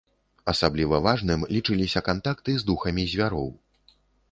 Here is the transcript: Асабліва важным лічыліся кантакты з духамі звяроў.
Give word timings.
Асабліва 0.53 0.99
важным 1.07 1.43
лічыліся 1.57 2.03
кантакты 2.09 2.51
з 2.63 2.67
духамі 2.73 3.07
звяроў. 3.15 3.49